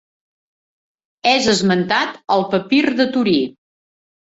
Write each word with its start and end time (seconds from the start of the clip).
És 1.33 1.51
esmentat 1.55 2.19
al 2.39 2.49
Papir 2.57 2.85
de 3.01 3.11
Torí. 3.17 3.41